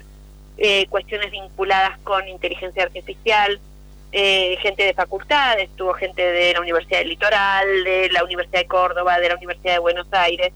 eh, 0.56 0.86
cuestiones 0.88 1.30
vinculadas 1.30 1.98
con 1.98 2.26
inteligencia 2.28 2.82
artificial, 2.82 3.60
eh, 4.10 4.56
gente 4.60 4.84
de 4.84 4.94
facultades, 4.94 5.68
tuvo 5.76 5.92
gente 5.92 6.22
de 6.22 6.54
la 6.54 6.60
Universidad 6.60 7.00
del 7.00 7.10
Litoral, 7.10 7.84
de 7.84 8.08
la 8.10 8.24
Universidad 8.24 8.60
de 8.60 8.66
Córdoba, 8.66 9.18
de 9.18 9.28
la 9.28 9.36
Universidad 9.36 9.74
de 9.74 9.78
Buenos 9.78 10.06
Aires, 10.12 10.52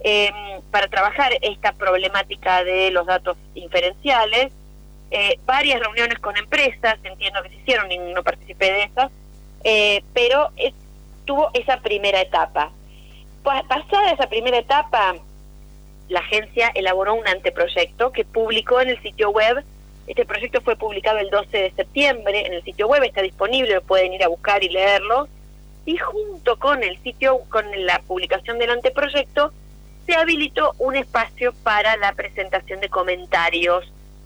em, 0.00 0.62
para 0.70 0.88
trabajar 0.88 1.32
esta 1.42 1.72
problemática 1.72 2.64
de 2.64 2.90
los 2.90 3.06
datos 3.06 3.36
inferenciales. 3.54 4.52
Eh, 5.10 5.38
varias 5.44 5.80
reuniones 5.80 6.18
con 6.18 6.36
empresas, 6.36 6.98
entiendo 7.02 7.42
que 7.42 7.48
se 7.48 7.56
hicieron 7.56 7.90
y 7.90 7.98
no 7.98 8.22
participé 8.22 8.72
de 8.72 8.82
esas, 8.84 9.10
eh, 9.64 10.02
pero 10.14 10.50
tuvo 11.24 11.50
esa 11.54 11.80
primera 11.80 12.20
etapa. 12.20 12.70
Pasada 13.42 14.12
esa 14.12 14.28
primera 14.28 14.58
etapa, 14.58 15.16
la 16.08 16.20
agencia 16.20 16.70
elaboró 16.74 17.14
un 17.14 17.26
anteproyecto 17.26 18.12
que 18.12 18.24
publicó 18.24 18.80
en 18.80 18.90
el 18.90 19.02
sitio 19.02 19.30
web 19.30 19.64
este 20.10 20.24
proyecto 20.24 20.60
fue 20.60 20.74
publicado 20.74 21.18
el 21.18 21.30
12 21.30 21.56
de 21.56 21.70
septiembre 21.70 22.44
en 22.44 22.52
el 22.54 22.64
sitio 22.64 22.88
web, 22.88 23.04
está 23.04 23.22
disponible, 23.22 23.80
pueden 23.80 24.12
ir 24.12 24.24
a 24.24 24.28
buscar 24.28 24.64
y 24.64 24.68
leerlo. 24.68 25.28
Y 25.86 25.98
junto 25.98 26.58
con 26.58 26.82
el 26.82 27.00
sitio, 27.04 27.38
con 27.48 27.64
la 27.86 28.00
publicación 28.00 28.58
del 28.58 28.70
anteproyecto, 28.70 29.52
se 30.10 30.16
habilitó 30.16 30.74
un 30.78 30.96
espacio 30.96 31.52
para 31.62 31.96
la 31.96 32.12
presentación 32.14 32.80
de 32.80 32.88
comentarios 32.88 33.84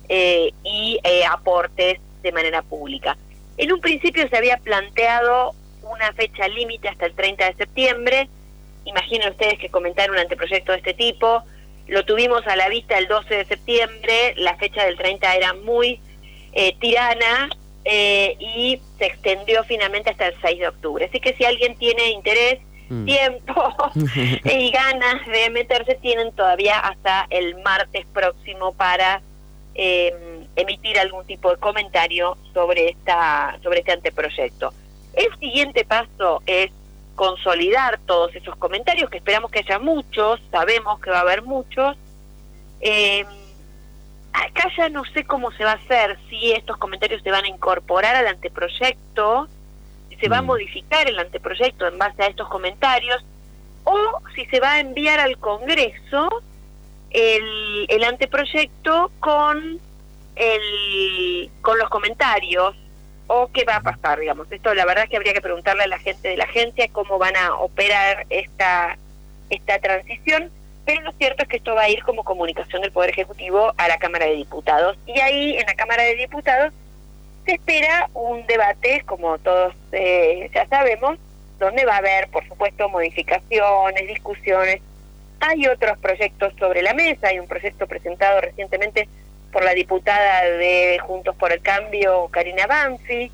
eh, 0.08 0.50
y 0.62 0.98
eh, 1.04 1.24
aportes 1.26 2.00
de 2.22 2.32
manera 2.32 2.62
pública. 2.62 3.18
En 3.58 3.70
un 3.70 3.80
principio 3.80 4.26
se 4.28 4.36
había 4.36 4.56
planteado 4.56 5.54
una 5.82 6.12
fecha 6.14 6.48
límite 6.48 6.88
hasta 6.88 7.04
el 7.04 7.14
30 7.14 7.44
de 7.44 7.54
septiembre. 7.54 8.28
Imaginen 8.86 9.30
ustedes 9.30 9.58
que 9.58 9.68
comentar 9.68 10.10
un 10.10 10.16
anteproyecto 10.16 10.72
de 10.72 10.78
este 10.78 10.94
tipo 10.94 11.44
lo 11.86 12.04
tuvimos 12.04 12.46
a 12.46 12.56
la 12.56 12.68
vista 12.68 12.96
el 12.96 13.08
12 13.08 13.34
de 13.34 13.44
septiembre, 13.44 14.34
la 14.36 14.56
fecha 14.56 14.84
del 14.84 14.96
30 14.96 15.34
era 15.36 15.52
muy 15.52 16.00
eh, 16.52 16.74
tirana 16.80 17.50
eh, 17.84 18.36
y 18.40 18.80
se 18.98 19.06
extendió 19.06 19.64
finalmente 19.64 20.10
hasta 20.10 20.28
el 20.28 20.34
6 20.40 20.60
de 20.60 20.68
octubre. 20.68 21.04
Así 21.04 21.20
que 21.20 21.34
si 21.34 21.44
alguien 21.44 21.76
tiene 21.76 22.10
interés, 22.10 22.60
mm. 22.88 23.04
tiempo 23.04 23.74
y 24.44 24.70
ganas 24.70 25.26
de 25.26 25.50
meterse, 25.50 25.94
tienen 25.96 26.32
todavía 26.32 26.78
hasta 26.78 27.26
el 27.30 27.62
martes 27.62 28.06
próximo 28.12 28.72
para 28.72 29.22
em, 29.74 30.46
emitir 30.56 30.98
algún 30.98 31.26
tipo 31.26 31.50
de 31.50 31.56
comentario 31.56 32.36
sobre 32.52 32.90
esta 32.90 33.58
sobre 33.62 33.80
este 33.80 33.92
anteproyecto. 33.92 34.72
El 35.14 35.36
siguiente 35.38 35.84
paso 35.84 36.42
es 36.46 36.70
consolidar 37.14 38.00
todos 38.06 38.34
esos 38.34 38.56
comentarios, 38.56 39.08
que 39.08 39.18
esperamos 39.18 39.50
que 39.50 39.60
haya 39.60 39.78
muchos, 39.78 40.40
sabemos 40.50 41.00
que 41.00 41.10
va 41.10 41.18
a 41.18 41.22
haber 41.22 41.42
muchos. 41.42 41.96
Eh, 42.80 43.24
acá 44.32 44.68
ya 44.76 44.88
no 44.88 45.04
sé 45.04 45.24
cómo 45.24 45.52
se 45.52 45.64
va 45.64 45.72
a 45.72 45.74
hacer, 45.74 46.18
si 46.28 46.52
estos 46.52 46.76
comentarios 46.76 47.22
se 47.22 47.30
van 47.30 47.44
a 47.44 47.48
incorporar 47.48 48.16
al 48.16 48.26
anteproyecto, 48.26 49.48
se 50.24 50.30
va 50.30 50.38
a 50.38 50.42
mm. 50.42 50.46
modificar 50.46 51.06
el 51.06 51.18
anteproyecto 51.18 51.86
en 51.86 51.98
base 51.98 52.22
a 52.22 52.26
estos 52.28 52.48
comentarios, 52.48 53.22
o 53.84 54.22
si 54.34 54.46
se 54.46 54.58
va 54.58 54.74
a 54.74 54.80
enviar 54.80 55.20
al 55.20 55.36
Congreso 55.36 56.42
el, 57.10 57.86
el 57.90 58.04
anteproyecto 58.04 59.10
con, 59.20 59.78
el, 60.36 61.50
con 61.60 61.78
los 61.78 61.90
comentarios 61.90 62.74
o 63.26 63.50
qué 63.52 63.64
va 63.64 63.76
a 63.76 63.82
pasar, 63.82 64.18
digamos. 64.18 64.50
Esto 64.50 64.72
la 64.72 64.86
verdad 64.86 65.04
es 65.04 65.10
que 65.10 65.16
habría 65.16 65.34
que 65.34 65.42
preguntarle 65.42 65.82
a 65.82 65.88
la 65.88 65.98
gente 65.98 66.28
de 66.28 66.38
la 66.38 66.44
agencia 66.44 66.88
cómo 66.90 67.18
van 67.18 67.36
a 67.36 67.56
operar 67.56 68.24
esta, 68.30 68.96
esta 69.50 69.78
transición, 69.78 70.50
pero 70.86 71.02
lo 71.02 71.12
cierto 71.12 71.42
es 71.42 71.48
que 71.50 71.58
esto 71.58 71.74
va 71.74 71.82
a 71.82 71.90
ir 71.90 72.02
como 72.02 72.24
comunicación 72.24 72.80
del 72.80 72.92
Poder 72.92 73.10
Ejecutivo 73.10 73.74
a 73.76 73.88
la 73.88 73.98
Cámara 73.98 74.24
de 74.24 74.36
Diputados. 74.36 74.96
Y 75.06 75.20
ahí, 75.20 75.58
en 75.58 75.66
la 75.66 75.74
Cámara 75.74 76.02
de 76.02 76.16
Diputados, 76.16 76.72
se 77.44 77.52
espera 77.52 78.08
un 78.14 78.46
debate, 78.46 79.02
como 79.06 79.38
todos 79.38 79.74
eh, 79.92 80.50
ya 80.54 80.66
sabemos, 80.66 81.18
donde 81.58 81.84
va 81.84 81.94
a 81.94 81.98
haber, 81.98 82.28
por 82.28 82.46
supuesto, 82.48 82.88
modificaciones, 82.88 84.06
discusiones. 84.06 84.80
Hay 85.40 85.66
otros 85.66 85.98
proyectos 85.98 86.54
sobre 86.58 86.82
la 86.82 86.94
mesa, 86.94 87.28
hay 87.28 87.38
un 87.38 87.46
proyecto 87.46 87.86
presentado 87.86 88.40
recientemente 88.40 89.08
por 89.52 89.62
la 89.62 89.74
diputada 89.74 90.44
de 90.44 90.98
Juntos 91.00 91.36
por 91.36 91.52
el 91.52 91.60
Cambio, 91.60 92.28
Karina 92.30 92.66
Banfi. 92.66 93.30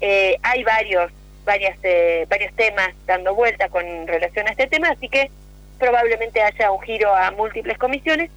Eh, 0.00 0.36
hay 0.42 0.64
varios, 0.64 1.12
varias, 1.44 1.78
eh, 1.82 2.26
varios 2.28 2.52
temas 2.54 2.88
dando 3.06 3.34
vuelta 3.34 3.68
con 3.68 3.84
relación 4.06 4.48
a 4.48 4.52
este 4.52 4.66
tema, 4.66 4.88
así 4.90 5.08
que 5.08 5.30
probablemente 5.78 6.42
haya 6.42 6.72
un 6.72 6.80
giro 6.82 7.14
a 7.14 7.30
múltiples 7.32 7.78
comisiones. 7.78 8.30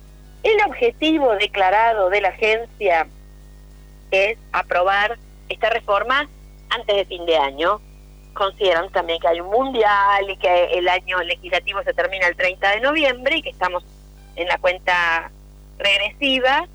El 0.43 0.61
objetivo 0.67 1.35
declarado 1.35 2.09
de 2.09 2.21
la 2.21 2.29
agencia 2.29 3.07
es 4.23 4.37
aprobar 4.51 5.17
esta 5.49 5.69
reforma 5.69 6.27
antes 6.69 6.95
de 6.95 7.05
fin 7.05 7.25
de 7.25 7.37
año. 7.37 7.79
Consideran 8.33 8.89
también 8.91 9.19
que 9.19 9.27
hay 9.27 9.39
un 9.39 9.49
mundial 9.49 10.29
y 10.29 10.37
que 10.37 10.65
el 10.73 10.87
año 10.89 11.21
legislativo 11.23 11.81
se 11.83 11.93
termina 11.93 12.27
el 12.27 12.35
30 12.35 12.71
de 12.71 12.79
noviembre 12.81 13.37
y 13.37 13.41
que 13.41 13.49
estamos 13.49 13.83
en 14.35 14.47
la 14.47 14.57
cuenta 14.57 15.31
regresiva 15.77 16.67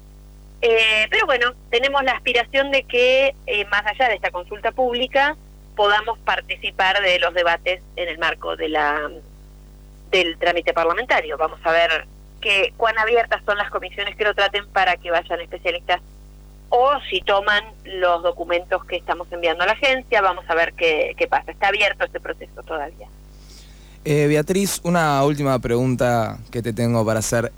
eh, 0.62 1.06
pero 1.11 1.26
bueno, 1.26 1.54
tenemos 1.70 2.02
la 2.04 2.12
aspiración 2.12 2.70
de 2.70 2.82
que, 2.82 3.35
eh, 3.47 3.64
más 3.66 3.87
allá 3.87 4.09
de 4.09 4.16
esta 4.16 4.30
consulta 4.30 4.73
pública, 4.73 5.37
podamos 5.75 6.18
participar 6.18 7.00
de 7.00 7.18
los 7.18 7.32
debates 7.32 7.82
en 7.97 8.09
el 8.09 8.18
marco 8.18 8.56
de 8.56 8.68
la 8.68 9.11
del 10.11 10.37
trámite 10.38 10.75
parlamentario. 10.75 11.38
Vamos 11.38 11.61
a 11.64 11.73
ver 11.73 12.06
que, 12.40 12.75
cuán 12.76 12.99
abiertas 12.99 13.42
son 13.47 13.56
las 13.56 13.70
comisiones 13.70 14.16
que 14.16 14.25
lo 14.25 14.35
traten 14.35 14.68
para 14.68 14.97
que 14.97 15.11
vayan 15.11 15.40
especialistas 15.40 16.02
o 16.70 16.92
si 17.08 17.20
toman 17.20 17.62
los 17.84 18.22
documentos 18.22 18.84
que 18.84 18.96
estamos 18.96 19.28
enviando 19.30 19.62
a 19.64 19.66
la 19.66 19.72
agencia, 19.72 20.22
vamos 20.22 20.44
a 20.48 20.54
ver 20.54 20.72
qué, 20.72 21.14
qué 21.16 21.26
pasa. 21.26 21.52
Está 21.52 21.68
abierto 21.68 22.04
este 22.04 22.20
proceso 22.20 22.62
todavía. 22.62 23.06
Eh, 24.04 24.26
Beatriz, 24.26 24.80
una 24.82 25.22
última 25.24 25.58
pregunta 25.58 26.38
que 26.50 26.62
te 26.62 26.72
tengo 26.72 27.04
para 27.04 27.18
hacer. 27.18 27.52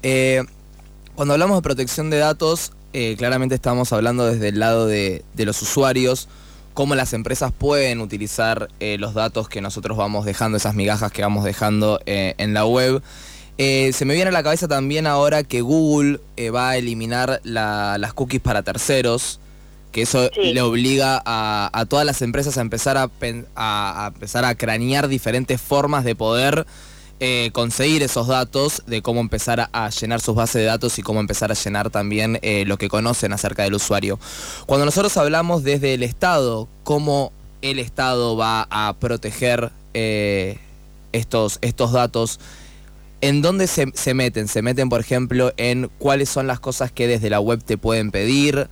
cuando 1.14 1.34
hablamos 1.34 1.58
de 1.58 1.62
protección 1.62 2.10
de 2.10 2.18
datos, 2.18 2.72
eh, 2.94 3.14
claramente 3.16 3.54
estamos 3.54 3.90
hablando 3.94 4.26
desde 4.26 4.48
el 4.48 4.58
lado 4.58 4.86
de, 4.86 5.24
los 5.36 5.62
usuarios, 5.62 6.28
cómo 6.74 6.94
las 6.94 7.14
empresas 7.14 7.50
pueden 7.50 8.02
utilizar 8.02 8.68
eh, 8.80 8.98
los 8.98 9.14
datos 9.14 9.48
que 9.48 9.62
nosotros 9.62 9.96
vamos 9.96 10.26
dejando, 10.26 10.58
esas 10.58 10.74
migajas 10.74 11.10
que 11.10 11.22
vamos 11.22 11.44
dejando 11.44 12.00
eh, 12.04 12.34
en 12.36 12.52
la 12.52 12.66
web. 12.66 13.02
Se 13.58 14.04
me 14.04 14.14
viene 14.14 14.30
a 14.30 14.32
la 14.32 14.42
cabeza 14.42 14.66
también 14.66 15.06
ahora 15.06 15.44
que 15.44 15.60
Google 15.60 16.20
va 16.52 16.70
a 16.70 16.76
eliminar 16.76 17.40
las 17.44 18.12
cookies 18.14 18.40
para 18.40 18.62
terceros, 18.62 19.40
que 19.92 20.02
eso 20.02 20.30
le 20.36 20.60
obliga 20.62 21.22
a, 21.24 21.84
todas 21.88 22.06
las 22.06 22.22
empresas 22.22 22.58
a 22.58 22.62
empezar 22.62 22.96
a, 22.96 23.10
a, 23.54 24.10
empezar 24.14 24.44
a 24.44 24.54
cranear 24.54 25.06
diferentes 25.08 25.60
formas 25.60 26.04
de 26.04 26.14
poder 26.14 26.66
eh, 27.24 27.50
conseguir 27.52 28.02
esos 28.02 28.26
datos 28.26 28.82
de 28.88 29.00
cómo 29.00 29.20
empezar 29.20 29.68
a, 29.72 29.90
llenar 29.90 30.20
sus 30.20 30.34
bases 30.34 30.54
de 30.54 30.64
datos 30.64 30.98
y 30.98 31.02
cómo 31.02 31.20
empezar 31.20 31.52
a 31.52 31.54
llenar 31.54 31.88
también 31.88 32.40
eh, 32.42 32.64
lo 32.66 32.78
que 32.78 32.88
conocen 32.88 33.32
acerca 33.32 33.62
del 33.62 33.74
usuario. 33.74 34.18
Cuando 34.66 34.86
nosotros 34.86 35.16
hablamos 35.16 35.62
desde 35.62 35.94
el 35.94 36.02
Estado, 36.02 36.66
cómo 36.82 37.32
el 37.60 37.78
Estado 37.78 38.36
va 38.36 38.66
a 38.70 38.96
proteger 38.98 39.70
eh, 39.94 40.58
estos, 41.12 41.58
estos 41.60 41.92
datos, 41.92 42.40
¿En 43.22 43.40
dónde 43.40 43.68
se, 43.68 43.86
se, 43.94 44.14
meten? 44.14 44.48
Se 44.48 44.62
meten, 44.62 44.88
por 44.88 45.00
ejemplo, 45.00 45.52
en 45.56 45.88
cuáles 45.98 46.28
son 46.28 46.48
las 46.48 46.58
cosas 46.58 46.90
que 46.90 47.06
desde 47.06 47.30
la 47.30 47.38
web 47.38 47.62
te 47.64 47.78
pueden 47.78 48.10
pedir, 48.10 48.68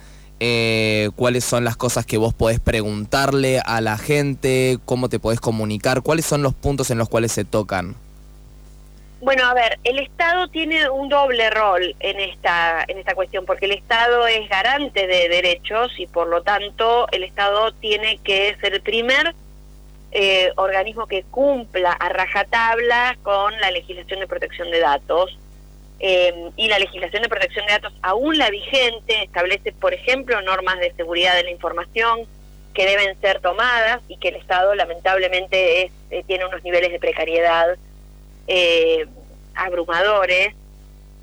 cuáles 1.14 1.44
son 1.44 1.64
las 1.64 1.76
cosas 1.76 2.04
que 2.04 2.18
vos 2.18 2.34
podés 2.34 2.58
preguntarle 2.58 3.60
a 3.64 3.80
la 3.80 3.96
gente, 3.96 4.78
cómo 4.86 5.08
te 5.08 5.20
podés 5.20 5.40
comunicar, 5.40 6.02
cuáles 6.02 6.26
son 6.26 6.42
los 6.42 6.52
puntos 6.52 6.90
en 6.90 6.98
los 6.98 7.08
cuales 7.08 7.30
se 7.30 7.44
tocan. 7.44 7.94
Bueno, 9.20 9.44
a 9.44 9.54
ver, 9.54 9.78
el 9.84 9.98
Estado 9.98 10.48
tiene 10.48 10.88
un 10.88 11.10
doble 11.10 11.50
rol 11.50 11.94
en 12.00 12.18
esta 12.18 12.84
en 12.88 12.98
esta 12.98 13.14
cuestión, 13.14 13.44
porque 13.44 13.66
el 13.66 13.72
Estado 13.72 14.26
es 14.26 14.48
garante 14.48 15.06
de 15.06 15.28
derechos 15.28 15.92
y 15.98 16.06
por 16.06 16.26
lo 16.26 16.42
tanto 16.42 17.06
el 17.12 17.22
Estado 17.22 17.70
tiene 17.74 18.18
que 18.24 18.56
ser 18.60 18.72
el 18.72 18.80
primer 18.80 19.34
eh, 20.12 20.52
organismo 20.56 21.06
que 21.06 21.22
cumpla 21.24 21.92
a 21.92 22.08
rajatabla 22.08 23.16
con 23.22 23.58
la 23.60 23.70
legislación 23.70 24.20
de 24.20 24.26
protección 24.26 24.70
de 24.70 24.80
datos. 24.80 25.38
Eh, 26.02 26.50
y 26.56 26.68
la 26.68 26.78
legislación 26.78 27.22
de 27.22 27.28
protección 27.28 27.66
de 27.66 27.72
datos, 27.72 27.92
aún 28.02 28.38
la 28.38 28.48
vigente, 28.50 29.22
establece, 29.22 29.72
por 29.72 29.92
ejemplo, 29.92 30.40
normas 30.40 30.80
de 30.80 30.92
seguridad 30.94 31.34
de 31.34 31.44
la 31.44 31.50
información 31.50 32.26
que 32.72 32.86
deben 32.86 33.20
ser 33.20 33.40
tomadas 33.40 34.00
y 34.08 34.16
que 34.16 34.28
el 34.28 34.36
Estado 34.36 34.74
lamentablemente 34.74 35.84
es, 35.84 35.92
eh, 36.10 36.24
tiene 36.26 36.46
unos 36.46 36.62
niveles 36.64 36.90
de 36.90 36.98
precariedad 36.98 37.76
eh, 38.46 39.06
abrumadores, 39.54 40.54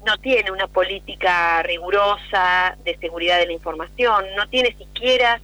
no 0.06 0.18
tiene 0.18 0.52
una 0.52 0.68
política 0.68 1.64
rigurosa 1.64 2.78
de 2.84 2.98
seguridad 2.98 3.40
de 3.40 3.48
la 3.48 3.54
información, 3.54 4.26
no 4.36 4.48
tiene 4.48 4.76
siquiera 4.78 5.42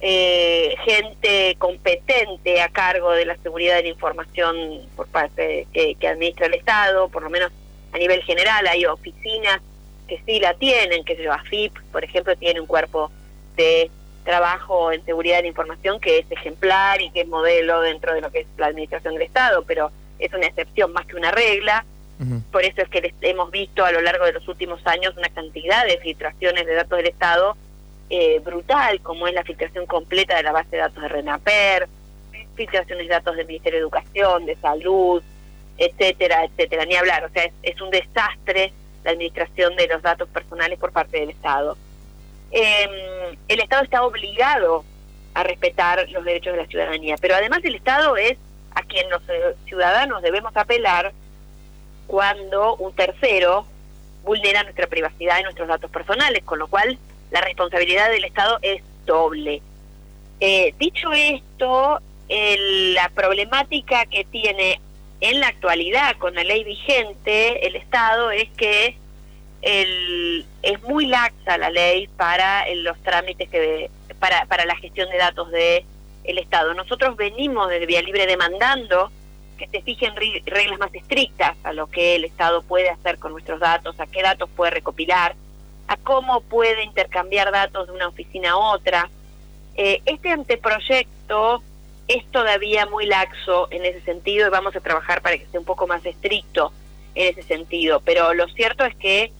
eh, 0.00 0.74
gente 0.84 1.56
competente 1.58 2.62
a 2.62 2.68
cargo 2.68 3.12
de 3.12 3.26
la 3.26 3.36
seguridad 3.36 3.76
de 3.76 3.82
la 3.82 3.88
información 3.88 4.56
por 4.96 5.06
parte 5.08 5.66
que, 5.72 5.94
que 5.94 6.08
administra 6.08 6.46
el 6.46 6.54
Estado, 6.54 7.08
por 7.08 7.22
lo 7.22 7.30
menos 7.30 7.52
a 7.92 7.98
nivel 7.98 8.22
general 8.22 8.66
hay 8.66 8.86
oficinas 8.86 9.60
que 10.08 10.22
sí 10.26 10.40
la 10.40 10.54
tienen, 10.54 11.04
que 11.04 11.16
se 11.16 11.22
llama 11.22 11.42
AFIP, 11.42 11.78
por 11.92 12.02
ejemplo, 12.02 12.36
tiene 12.36 12.60
un 12.60 12.66
cuerpo 12.66 13.10
de 13.56 13.90
trabajo 14.24 14.92
en 14.92 15.04
seguridad 15.04 15.36
de 15.36 15.42
la 15.42 15.48
información 15.48 16.00
que 16.00 16.18
es 16.18 16.26
ejemplar 16.30 17.00
y 17.00 17.10
que 17.10 17.22
es 17.22 17.28
modelo 17.28 17.80
dentro 17.80 18.14
de 18.14 18.20
lo 18.20 18.30
que 18.30 18.40
es 18.40 18.46
la 18.58 18.66
administración 18.66 19.14
del 19.14 19.22
Estado, 19.22 19.64
pero 19.66 19.90
es 20.18 20.32
una 20.32 20.46
excepción 20.46 20.92
más 20.92 21.06
que 21.06 21.16
una 21.16 21.30
regla. 21.30 21.84
Por 22.52 22.62
eso 22.62 22.82
es 22.82 22.88
que 22.90 23.14
hemos 23.22 23.50
visto 23.50 23.82
a 23.82 23.92
lo 23.92 24.02
largo 24.02 24.26
de 24.26 24.32
los 24.32 24.46
últimos 24.46 24.86
años 24.86 25.16
una 25.16 25.30
cantidad 25.30 25.86
de 25.86 25.96
filtraciones 25.98 26.66
de 26.66 26.74
datos 26.74 26.98
del 26.98 27.06
Estado 27.06 27.56
eh, 28.10 28.40
brutal, 28.40 29.00
como 29.02 29.28
es 29.28 29.34
la 29.34 29.44
filtración 29.44 29.86
completa 29.86 30.36
de 30.36 30.42
la 30.42 30.50
base 30.50 30.70
de 30.70 30.78
datos 30.78 31.00
de 31.00 31.08
RENAPER, 31.08 31.88
filtraciones 32.56 33.06
de 33.06 33.14
datos 33.14 33.36
del 33.36 33.46
Ministerio 33.46 33.78
de 33.78 33.82
Educación, 33.82 34.46
de 34.46 34.56
Salud, 34.56 35.22
etcétera, 35.78 36.44
etcétera, 36.44 36.84
ni 36.84 36.96
hablar. 36.96 37.24
O 37.24 37.30
sea, 37.30 37.48
es, 37.62 37.80
un 37.80 37.90
desastre 37.90 38.72
la 39.04 39.12
administración 39.12 39.76
de 39.76 39.86
los 39.86 40.02
datos 40.02 40.28
personales 40.28 40.78
por 40.78 40.92
parte 40.92 41.20
del 41.20 41.30
Estado. 41.30 41.78
Em, 42.50 43.36
el 43.46 43.60
Estado 43.60 43.84
está 43.84 44.02
obligado 44.02 44.84
a 45.32 45.44
respetar 45.44 46.08
los 46.10 46.24
derechos 46.24 46.54
de 46.54 46.62
la 46.62 46.66
ciudadanía, 46.66 47.14
pero 47.20 47.36
además 47.36 47.60
el 47.62 47.76
Estado 47.76 48.16
es 48.16 48.36
a 48.74 48.82
quien 48.82 49.08
los 49.08 49.22
eh, 49.28 49.54
ciudadanos 49.66 50.20
debemos 50.20 50.54
apelar 50.56 51.12
cuando 52.08 52.74
un 52.76 52.92
tercero 52.92 53.66
vulnera 54.24 54.64
nuestra 54.64 54.88
privacidad 54.88 55.38
y 55.38 55.44
nuestros 55.44 55.68
datos 55.68 55.90
personales, 55.90 56.42
con 56.42 56.58
lo 56.58 56.66
cual 56.66 56.98
la 57.30 57.40
responsabilidad 57.40 58.10
del 58.10 58.24
Estado 58.24 58.58
es 58.62 58.82
doble. 59.06 59.62
Eh, 60.40 60.74
dicho 60.78 61.12
esto, 61.12 62.00
la 62.28 63.08
problemática 63.10 64.06
que 64.06 64.24
tiene 64.24 64.80
en 65.20 65.40
la 65.40 65.48
actualidad 65.48 66.16
con 66.16 66.34
la 66.34 66.44
ley 66.44 66.64
vigente 66.64 67.66
el 67.66 67.76
Estado 67.76 68.30
es 68.30 68.48
que 68.56 68.96
el, 69.62 70.46
es 70.62 70.82
muy 70.82 71.06
laxa 71.06 71.58
la 71.58 71.70
ley 71.70 72.06
para 72.16 72.64
los 72.74 72.98
trámites 73.02 73.48
que 73.50 73.90
para, 74.18 74.46
para 74.46 74.64
la 74.64 74.76
gestión 74.76 75.10
de 75.10 75.18
datos 75.18 75.50
de 75.50 75.84
el 76.24 76.38
Estado. 76.38 76.74
Nosotros 76.74 77.16
venimos 77.16 77.68
desde 77.68 77.86
Vía 77.86 78.02
Libre 78.02 78.26
demandando 78.26 79.10
que 79.58 79.68
se 79.68 79.82
fijen 79.82 80.14
reglas 80.16 80.78
más 80.78 80.94
estrictas 80.94 81.56
a 81.64 81.72
lo 81.72 81.88
que 81.88 82.16
el 82.16 82.24
Estado 82.24 82.62
puede 82.62 82.88
hacer 82.88 83.18
con 83.18 83.32
nuestros 83.32 83.60
datos, 83.60 83.98
a 84.00 84.06
qué 84.06 84.22
datos 84.22 84.48
puede 84.56 84.70
recopilar, 84.70 85.34
a 85.90 85.96
cómo 85.96 86.40
puede 86.42 86.84
intercambiar 86.84 87.50
datos 87.50 87.88
de 87.88 87.92
una 87.92 88.06
oficina 88.06 88.52
a 88.52 88.56
otra. 88.56 89.10
Eh, 89.74 90.00
este 90.06 90.30
anteproyecto 90.30 91.64
es 92.06 92.24
todavía 92.30 92.86
muy 92.86 93.06
laxo 93.06 93.66
en 93.72 93.84
ese 93.84 94.00
sentido 94.02 94.46
y 94.46 94.50
vamos 94.50 94.76
a 94.76 94.80
trabajar 94.80 95.20
para 95.20 95.36
que 95.36 95.46
sea 95.46 95.58
un 95.58 95.66
poco 95.66 95.88
más 95.88 96.06
estricto 96.06 96.72
en 97.16 97.32
ese 97.32 97.42
sentido, 97.42 98.00
pero 98.04 98.34
lo 98.34 98.46
cierto 98.50 98.84
es 98.84 98.94
que 98.94 99.32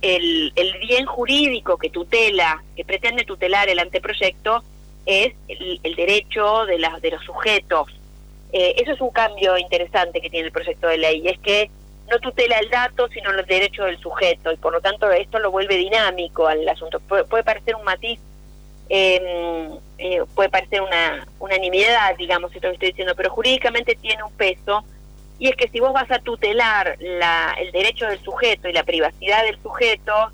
el, 0.00 0.52
el 0.54 0.78
bien 0.78 1.04
jurídico 1.06 1.78
que 1.78 1.90
tutela, 1.90 2.62
que 2.76 2.84
pretende 2.84 3.24
tutelar 3.24 3.68
el 3.68 3.80
anteproyecto, 3.80 4.62
es 5.04 5.34
el, 5.48 5.96
derecho 5.96 6.64
de, 6.66 6.78
las 6.78 7.02
de 7.02 7.10
los 7.10 7.24
sujetos. 7.24 7.88
Eh, 8.52 8.76
eso 8.78 8.92
es 8.92 9.00
un 9.00 9.10
cambio 9.10 9.58
interesante 9.58 10.20
que 10.20 10.30
tiene 10.30 10.46
el 10.46 10.52
proyecto 10.52 10.86
de 10.86 10.98
ley, 10.98 11.22
y 11.24 11.28
es 11.28 11.40
que 11.40 11.72
no 12.08 12.18
tutela 12.20 12.58
el 12.58 12.70
dato, 12.70 13.08
sino 13.08 13.32
los 13.32 13.46
derechos 13.46 13.86
del 13.86 13.98
sujeto, 13.98 14.52
y 14.52 14.56
por 14.56 14.72
lo 14.72 14.80
tanto 14.80 15.10
esto 15.10 15.38
lo 15.38 15.50
vuelve 15.50 15.76
dinámico 15.76 16.46
al 16.46 16.66
asunto. 16.68 17.00
Puede, 17.00 17.44
parecer 17.44 17.76
un 17.76 17.84
matiz, 17.84 18.18
em, 18.88 19.78
eh, 19.98 20.22
puede 20.34 20.48
parecer 20.48 20.80
una 20.80 21.26
unanimidad, 21.38 22.16
digamos, 22.16 22.54
esto 22.54 22.68
que 22.68 22.74
estoy 22.74 22.88
diciendo, 22.88 23.14
pero 23.16 23.30
jurídicamente 23.30 23.94
tiene 23.96 24.22
un 24.22 24.32
peso, 24.32 24.84
y 25.38 25.48
es 25.48 25.56
que 25.56 25.68
si 25.68 25.80
vos 25.80 25.92
vas 25.92 26.10
a 26.10 26.18
tutelar 26.18 26.96
la, 26.98 27.54
el 27.58 27.70
derecho 27.70 28.06
del 28.06 28.18
sujeto 28.20 28.68
y 28.68 28.72
la 28.72 28.82
privacidad 28.82 29.44
del 29.44 29.60
sujeto, 29.62 30.32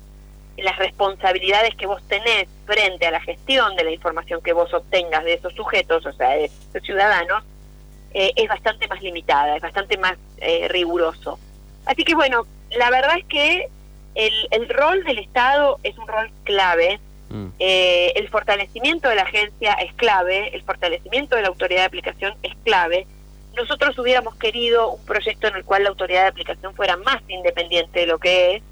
las 0.57 0.77
responsabilidades 0.77 1.75
que 1.75 1.85
vos 1.85 2.01
tenés 2.07 2.47
frente 2.65 3.05
a 3.05 3.11
la 3.11 3.19
gestión 3.19 3.75
de 3.75 3.83
la 3.83 3.91
información 3.91 4.41
que 4.41 4.53
vos 4.53 4.73
obtengas 4.73 5.23
de 5.23 5.33
esos 5.33 5.53
sujetos, 5.53 6.05
o 6.05 6.13
sea, 6.13 6.29
de 6.29 6.45
esos 6.45 6.83
ciudadanos, 6.83 7.43
eh, 8.13 8.31
es 8.35 8.47
bastante 8.47 8.87
más 8.87 9.01
limitada, 9.01 9.57
es 9.57 9.61
bastante 9.61 9.97
más 9.97 10.17
eh, 10.37 10.67
riguroso. 10.69 11.37
Así 11.85 12.03
que 12.03 12.15
bueno, 12.15 12.45
la 12.71 12.89
verdad 12.89 13.17
es 13.17 13.25
que 13.25 13.69
el, 14.15 14.33
el 14.51 14.69
rol 14.69 15.03
del 15.03 15.19
Estado 15.19 15.79
es 15.83 15.97
un 15.97 16.07
rol 16.07 16.31
clave, 16.43 16.99
mm. 17.29 17.47
eh, 17.59 18.13
el 18.15 18.29
fortalecimiento 18.29 19.09
de 19.09 19.15
la 19.15 19.23
agencia 19.23 19.73
es 19.73 19.93
clave, 19.93 20.55
el 20.55 20.63
fortalecimiento 20.63 21.35
de 21.35 21.43
la 21.43 21.49
autoridad 21.49 21.81
de 21.81 21.87
aplicación 21.87 22.33
es 22.43 22.53
clave. 22.63 23.07
Nosotros 23.55 23.97
hubiéramos 23.99 24.35
querido 24.35 24.91
un 24.91 25.05
proyecto 25.05 25.47
en 25.47 25.55
el 25.55 25.63
cual 25.63 25.83
la 25.83 25.89
autoridad 25.89 26.23
de 26.23 26.27
aplicación 26.27 26.73
fuera 26.75 26.97
más 26.97 27.21
independiente 27.27 28.01
de 28.01 28.05
lo 28.07 28.19
que 28.19 28.55
es, 28.55 28.63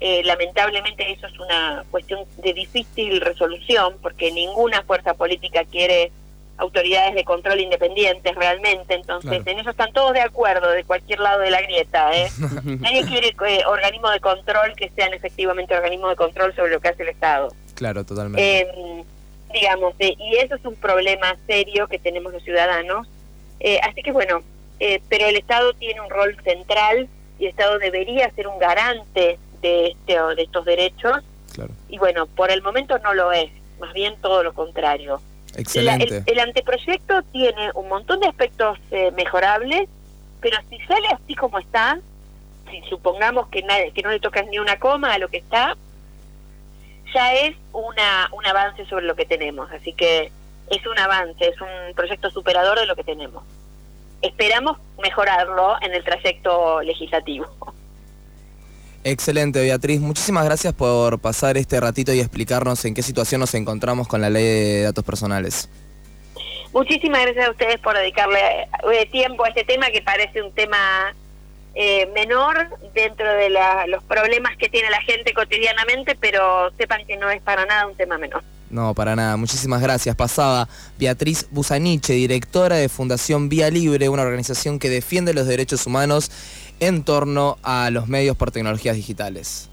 eh, 0.00 0.22
lamentablemente 0.24 1.10
eso 1.12 1.26
es 1.26 1.38
una 1.38 1.84
cuestión 1.90 2.20
de 2.42 2.52
difícil 2.52 3.20
resolución 3.20 3.96
porque 4.02 4.32
ninguna 4.32 4.82
fuerza 4.82 5.14
política 5.14 5.64
quiere 5.64 6.12
autoridades 6.56 7.14
de 7.14 7.24
control 7.24 7.60
independientes 7.60 8.34
realmente, 8.34 8.94
entonces 8.94 9.42
en 9.44 9.58
eso 9.58 9.70
están 9.70 9.92
todos 9.92 10.12
de 10.12 10.20
acuerdo 10.20 10.70
de 10.70 10.84
cualquier 10.84 11.20
lado 11.20 11.40
de 11.40 11.50
la 11.50 11.60
grieta. 11.62 12.14
¿eh? 12.16 12.30
Nadie 12.64 13.04
quiere 13.04 13.34
eh, 13.46 13.62
organismos 13.66 14.12
de 14.12 14.20
control 14.20 14.74
que 14.76 14.90
sean 14.90 15.12
efectivamente 15.12 15.74
organismos 15.74 16.10
de 16.10 16.16
control 16.16 16.54
sobre 16.54 16.72
lo 16.72 16.80
que 16.80 16.88
hace 16.88 17.02
el 17.02 17.08
Estado. 17.08 17.48
Claro, 17.74 18.04
totalmente. 18.04 18.60
Em, 18.60 19.04
digamos, 19.52 19.94
eh, 19.98 20.14
y 20.18 20.36
eso 20.36 20.54
es 20.54 20.64
un 20.64 20.76
problema 20.76 21.36
serio 21.46 21.88
que 21.88 21.98
tenemos 21.98 22.32
los 22.32 22.42
ciudadanos. 22.42 23.08
así 23.82 24.02
que 24.02 24.12
bueno, 24.12 24.42
pero 25.08 25.26
el 25.26 25.36
Estado 25.36 25.72
tiene 25.74 26.00
un 26.00 26.10
rol 26.10 26.36
central 26.44 27.08
y 27.38 27.44
el 27.44 27.50
Estado 27.50 27.78
debería 27.78 28.30
ser 28.30 28.46
un 28.46 28.58
garante 28.58 29.38
de, 29.60 29.86
este, 29.88 30.12
de 30.36 30.42
estos 30.42 30.64
derechos. 30.64 31.18
Y 31.88 31.98
bueno, 31.98 32.26
por 32.26 32.50
el 32.50 32.62
momento 32.62 32.98
no 32.98 33.14
lo 33.14 33.32
es, 33.32 33.50
más 33.78 33.92
bien 33.92 34.16
todo 34.20 34.42
lo 34.42 34.52
contrario. 34.54 35.20
Excelente. 35.56 36.22
el, 36.26 36.38
anteproyecto 36.38 37.22
tiene 37.32 37.70
un 37.74 37.88
montón 37.88 38.20
de 38.20 38.28
aspectos 38.28 38.78
eh, 38.90 39.10
mejorables, 39.12 39.88
pero 40.40 40.58
si 40.68 40.78
sale 40.80 41.08
así 41.08 41.34
como 41.34 41.58
está, 41.58 41.98
si 42.70 42.80
supongamos 42.88 43.48
que, 43.48 43.62
nadie, 43.62 43.92
que 43.92 44.02
no 44.02 44.10
le 44.10 44.20
tocas 44.20 44.46
ni 44.46 44.58
una 44.58 44.78
coma 44.78 45.14
a 45.14 45.18
lo 45.18 45.28
que 45.28 45.38
está, 45.38 45.76
ya 47.14 47.34
es 47.34 47.56
una, 47.72 48.28
un 48.32 48.46
avance 48.46 48.84
sobre 48.86 49.06
lo 49.06 49.14
que 49.14 49.26
tenemos. 49.26 49.70
Así 49.72 49.92
que 49.92 50.30
es 50.70 50.86
un 50.86 50.98
avance, 50.98 51.48
es 51.48 51.60
un 51.60 51.94
proyecto 51.94 52.30
superador 52.30 52.78
de 52.80 52.86
lo 52.86 52.96
que 52.96 53.04
tenemos. 53.04 53.44
Esperamos 54.22 54.78
mejorarlo 55.02 55.76
en 55.80 55.94
el 55.94 56.02
trayecto 56.02 56.82
legislativo. 56.82 57.46
Excelente, 59.04 59.60
Beatriz. 59.60 60.00
Muchísimas 60.00 60.46
gracias 60.46 60.72
por 60.72 61.18
pasar 61.18 61.58
este 61.58 61.78
ratito 61.78 62.12
y 62.14 62.20
explicarnos 62.20 62.84
en 62.86 62.94
qué 62.94 63.02
situación 63.02 63.38
nos 63.38 63.54
encontramos 63.54 64.08
con 64.08 64.22
la 64.22 64.30
ley 64.30 64.42
de 64.42 64.82
datos 64.82 65.04
personales. 65.04 65.68
Muchísimas 66.72 67.20
gracias 67.22 67.46
a 67.46 67.50
ustedes 67.50 67.78
por 67.80 67.96
dedicarle 67.96 68.40
eh, 68.92 69.06
tiempo 69.12 69.44
a 69.44 69.48
este 69.48 69.62
tema 69.64 69.90
que 69.90 70.00
parece 70.00 70.42
un 70.42 70.52
tema 70.52 71.14
eh, 71.74 72.10
menor 72.14 72.68
dentro 72.94 73.30
de 73.30 73.50
los 73.88 74.02
problemas 74.04 74.56
que 74.56 74.70
tiene 74.70 74.88
la 74.90 75.00
gente 75.02 75.34
cotidianamente, 75.34 76.16
pero 76.18 76.72
sepan 76.78 77.06
que 77.06 77.18
no 77.18 77.30
es 77.30 77.42
para 77.42 77.66
nada 77.66 77.86
un 77.86 77.96
tema 77.96 78.16
menor. 78.16 78.42
No, 78.70 78.92
para 78.94 79.14
nada. 79.14 79.36
Muchísimas 79.36 79.80
gracias. 79.82 80.16
Pasaba 80.16 80.68
Beatriz 80.98 81.46
Busaniche, 81.50 82.14
directora 82.14 82.74
de 82.76 82.88
Fundación 82.88 83.48
Vía 83.48 83.70
Libre, 83.70 84.08
una 84.08 84.22
organización 84.22 84.80
que 84.80 84.88
defiende 84.88 85.32
los 85.34 85.46
derechos 85.46 85.86
humanos 85.86 86.30
en 86.80 87.04
torno 87.04 87.58
a 87.62 87.90
los 87.90 88.08
medios 88.08 88.36
por 88.36 88.50
tecnologías 88.50 88.96
digitales. 88.96 89.70